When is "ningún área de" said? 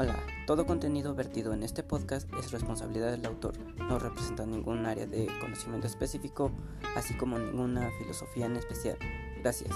4.46-5.26